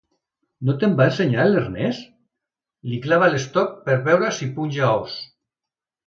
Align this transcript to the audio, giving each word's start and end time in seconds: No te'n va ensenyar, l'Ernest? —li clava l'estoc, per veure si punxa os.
No 0.67 0.73
te'n 0.83 0.93
va 0.99 1.05
ensenyar, 1.09 1.43
l'Ernest? 1.49 2.07
—li 2.91 2.97
clava 3.03 3.27
l'estoc, 3.33 3.75
per 3.89 3.97
veure 4.09 4.31
si 4.39 4.49
punxa 4.57 4.89
os. 5.03 5.19